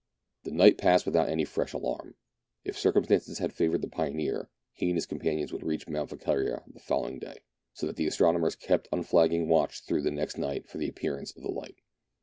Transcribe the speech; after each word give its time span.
The 0.45 0.51
night 0.51 0.79
passed 0.79 1.05
without 1.05 1.29
any 1.29 1.45
fresh 1.45 1.73
alarm. 1.73 2.15
If 2.65 2.75
circum 2.75 3.03
stances 3.03 3.37
had 3.37 3.53
favoured 3.53 3.83
the 3.83 3.87
pioneer, 3.87 4.49
he 4.73 4.87
and 4.87 4.95
his 4.95 5.05
companions 5.05 5.53
would 5.53 5.61
reach 5.63 5.87
Mount 5.87 6.09
Volquiria 6.09 6.63
the 6.73 6.79
following 6.79 7.19
day, 7.19 7.41
so 7.75 7.85
that 7.85 7.97
the 7.97 8.07
astronomers 8.07 8.55
kept 8.55 8.87
unflagging 8.91 9.47
watch 9.47 9.83
through 9.83 10.01
the 10.01 10.09
next 10.09 10.39
night 10.39 10.67
for 10.67 10.79
the 10.79 10.89
appearance 10.89 11.35
of 11.37 11.43
the 11.43 11.51
light. 11.51 11.81